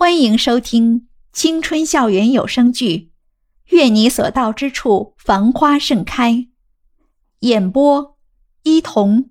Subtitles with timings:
[0.00, 3.10] 欢迎收听青春校园有声剧
[3.74, 6.32] 《愿你所到之处繁花盛开》，
[7.40, 8.16] 演播：
[8.62, 9.30] 伊童，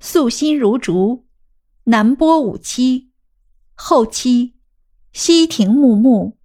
[0.00, 1.24] 素心如竹，
[1.84, 3.08] 南波五七，
[3.72, 4.52] 后期：
[5.14, 6.36] 西亭木木，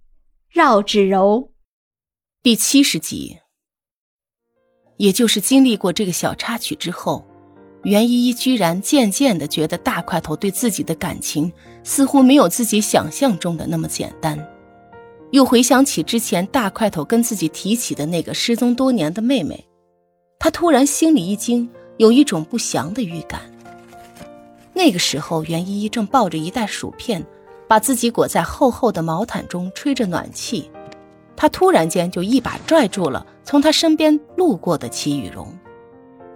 [0.48, 1.52] 绕指柔。
[2.42, 3.40] 第七十集，
[4.96, 7.28] 也就是经历过这个小插曲之后。
[7.84, 11.50] 袁依依居然渐渐的觉得大块头对自己的感情
[11.84, 14.38] 似乎没有自己想象中的那么简单，
[15.30, 19.64] 又回想起之前大块头跟自己提起的那个失踪多年的妹妹，
[20.38, 23.40] 他突然心里一惊，有一种不祥的预感。
[24.74, 27.24] 那个时候，袁依依正抱着一袋薯片，
[27.68, 30.70] 把自己裹在厚厚的毛毯中吹着暖气，
[31.36, 35.46] 他突然间就一把拽住了从他身边路过的齐雨荣。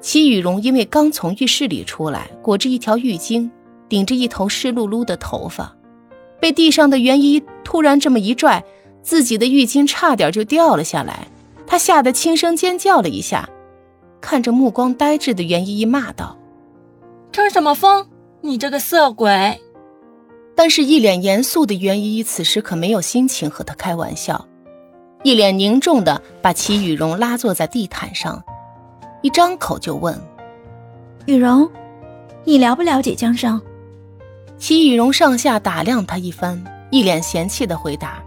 [0.02, 3.48] 齐雨荣因为刚从浴室里出来，裹着一条浴巾，
[3.88, 5.75] 顶着一头湿漉漉的头发，
[6.41, 8.65] 被地上的袁一突然这么一拽，
[9.01, 11.28] 自己的浴巾差点就掉了下来。
[11.67, 13.48] 他吓得轻声尖叫了一下，
[14.20, 16.36] 看着目光呆滞的袁依依骂道
[17.30, 18.08] ：“吹什么风？
[18.41, 19.61] 你这个色鬼！”
[20.56, 24.47] 但是，一脸严肃的袁依依此时可没有心情和他开玩笑，
[25.23, 28.42] 一脸凝重的把齐雨荣拉坐在地毯上。
[29.23, 30.20] 一张口就问
[31.27, 31.70] ：“雨荣，
[32.45, 33.61] 你了不了解江生？”
[34.59, 38.23] 齐雨荣上下打量他一番，一脸嫌弃的回答：“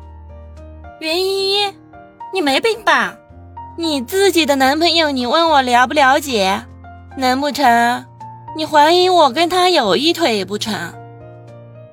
[1.00, 1.74] 袁依依，
[2.34, 3.18] 你没病吧？
[3.78, 6.66] 你自己的男朋友，你问我了不了解？
[7.18, 8.06] 难不成
[8.58, 10.94] 你怀疑我跟他有一腿不成？”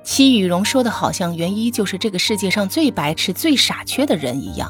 [0.03, 4.69] 齐雨荣说的好像袁一就是这个世界上最白痴、最傻缺的人一样，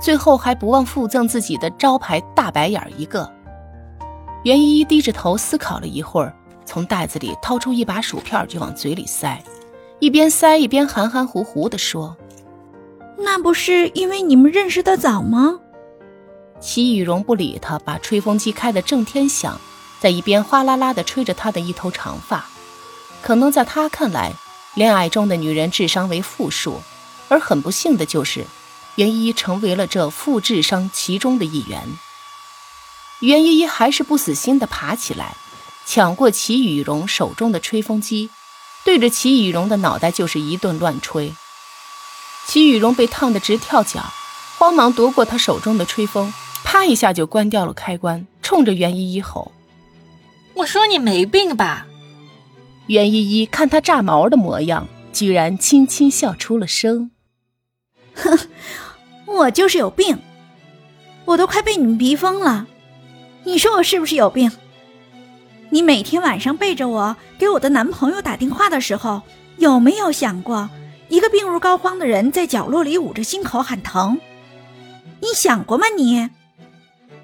[0.00, 3.35] 最后还不忘附赠自己的招牌大白眼一个。
[4.46, 6.32] 袁依依低着头思考了一会儿，
[6.64, 9.42] 从袋子里掏出一把薯片就往嘴里塞，
[9.98, 12.16] 一边塞一边含含糊糊地说
[13.18, 15.58] ：“那不是因为你们认识的早吗？”
[16.62, 19.60] 齐雨荣不理他，把吹风机开得正天响，
[19.98, 22.46] 在一边哗啦啦地吹着他的一头长发。
[23.22, 24.32] 可能在他看来，
[24.76, 26.80] 恋爱中的女人智商为负数，
[27.28, 28.44] 而很不幸的就是，
[28.94, 31.82] 袁依依成为了这负智商其中的一员。
[33.20, 35.36] 袁依依还是不死心地爬起来，
[35.86, 38.28] 抢过齐雨荣手中的吹风机，
[38.84, 41.34] 对着齐雨荣的脑袋就是一顿乱吹。
[42.46, 44.12] 齐雨荣被烫得直跳脚，
[44.58, 46.32] 慌忙夺过他手中的吹风，
[46.62, 49.52] 啪一下就关掉了开关，冲着袁依依吼
[50.54, 51.86] ：“我说你没病吧？”
[52.88, 57.10] 袁依依看他炸毛的模样，居然轻轻笑出了声
[58.14, 58.38] ：“哼，
[59.26, 60.18] 我就是有病，
[61.24, 62.66] 我都快被你们逼疯了。”
[63.56, 64.52] 你说我是不是有病？
[65.70, 69.22] 你每天晚上背着我给我的男朋友打电话的时候，
[69.56, 70.68] 有没有想过，
[71.08, 74.20] 一个病入膏肓的人在角落里捂着心口喊疼？
[75.20, 75.86] 你想过吗？
[75.96, 76.28] 你？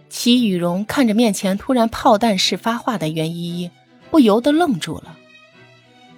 [0.09, 3.71] 齐雨荣看着面前突然炮弹式发话的袁依依，
[4.11, 5.15] 不由得愣住了，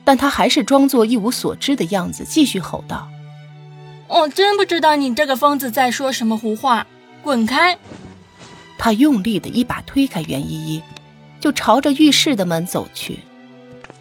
[0.05, 3.09] 但他还是装作一无所知的样子，继续吼道
[4.07, 6.87] ：“我真不知道你这个疯子在说什么胡话，
[7.25, 7.77] 滚开！”
[8.85, 10.83] 他用力的一把推开袁依依，
[11.41, 13.21] 就朝着浴室的门走去。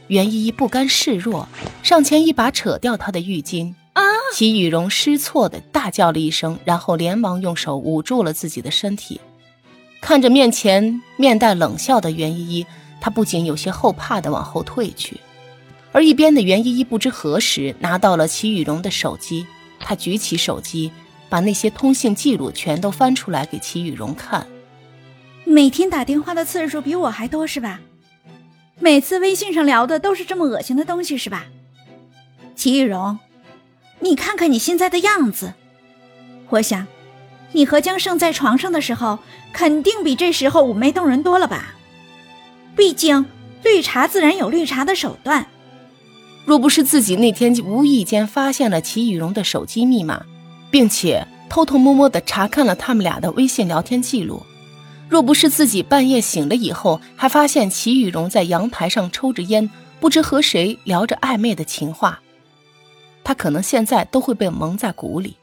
[0.07, 1.47] 袁依依不甘示弱，
[1.81, 3.73] 上前一把扯掉他的浴巾。
[3.93, 4.03] 啊！
[4.33, 9.21] 齐雨荣失措的大叫了一声，然后连忙用手捂住了自己的身体。
[10.01, 12.65] 看着面前面带冷笑的袁依依，
[12.99, 15.17] 他不仅有些后怕的往后退去。
[15.93, 19.47] 而一边的袁依依不知何时拿到了齐雨荣的手机，
[19.79, 20.91] 他举起手机，
[21.29, 24.45] 把那些通信记录全都翻出来给齐雨荣看。
[25.45, 27.79] 每天打电话的次数比我还多是吧？
[28.79, 31.45] 每次微信上聊的都是这么恶心的东西是吧？
[32.55, 33.19] 齐雨荣，
[33.99, 35.53] 你看看你现在的样子，
[36.49, 36.87] 我想，
[37.51, 39.19] 你和江胜在床上的时候，
[39.51, 41.75] 肯定比这时候妩媚动人多了吧？
[42.75, 43.25] 毕竟
[43.63, 45.45] 绿茶自然有绿茶的手段。
[46.45, 50.25] 若不是自己那天无意间发现了齐雨荣的手机密码，
[50.71, 54.43] 并且偷偷摸摸的查看了他们俩的微信聊天记录。
[55.13, 59.69] 若不是自己半夜醒了以后，还发现齐雨荣在阳台上抽着烟，
[59.99, 62.19] 不知和谁聊着暧昧的情话，
[63.23, 65.35] 他可能现在都会被蒙在鼓里。